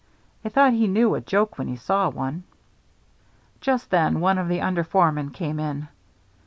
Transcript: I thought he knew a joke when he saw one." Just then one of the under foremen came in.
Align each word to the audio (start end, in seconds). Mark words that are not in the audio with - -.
I 0.43 0.49
thought 0.49 0.73
he 0.73 0.87
knew 0.87 1.13
a 1.13 1.21
joke 1.21 1.59
when 1.59 1.67
he 1.67 1.75
saw 1.75 2.09
one." 2.09 2.43
Just 3.59 3.91
then 3.91 4.19
one 4.19 4.39
of 4.39 4.47
the 4.47 4.59
under 4.61 4.83
foremen 4.83 5.29
came 5.29 5.59
in. 5.59 5.89